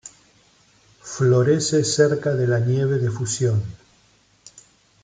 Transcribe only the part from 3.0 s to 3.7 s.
fusión.